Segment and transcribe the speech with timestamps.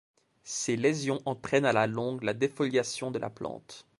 [0.45, 3.85] Ces lésions entraînent à la longue la défoliation de la plante.